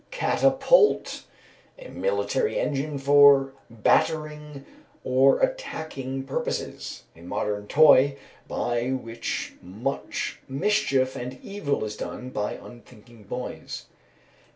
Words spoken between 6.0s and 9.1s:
purposes. A modern toy, by